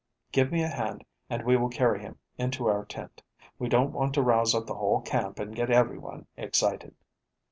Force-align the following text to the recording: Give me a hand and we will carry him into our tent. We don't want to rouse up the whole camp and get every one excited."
Give 0.31 0.51
me 0.51 0.63
a 0.63 0.67
hand 0.67 1.05
and 1.29 1.43
we 1.45 1.55
will 1.57 1.69
carry 1.69 1.99
him 1.99 2.17
into 2.35 2.67
our 2.67 2.85
tent. 2.85 3.21
We 3.59 3.69
don't 3.69 3.91
want 3.91 4.15
to 4.15 4.23
rouse 4.23 4.55
up 4.55 4.65
the 4.65 4.73
whole 4.73 5.01
camp 5.01 5.37
and 5.37 5.55
get 5.55 5.69
every 5.69 5.99
one 5.99 6.25
excited." 6.35 6.95